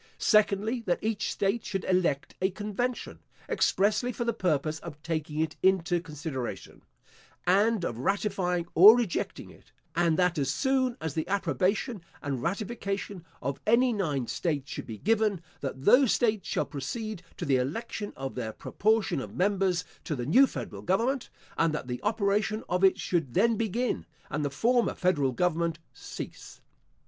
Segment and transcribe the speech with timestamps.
[0.17, 5.57] Secondly, that each state should elect a convention, expressly for the purpose of taking it
[5.61, 6.81] into consideration,
[7.45, 13.23] and of ratifying or rejecting it; and that as soon as the approbation and ratification
[13.43, 18.11] of any nine states should be given, that those states shall proceed to the election
[18.15, 21.29] of their proportion of members to the new federal government;
[21.59, 26.59] and that the operation of it should then begin, and the former federal government cease.